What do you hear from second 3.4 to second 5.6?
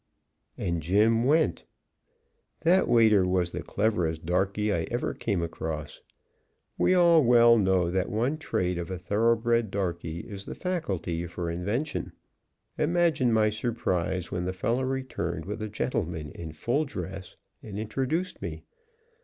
the cleverest darkey I ever came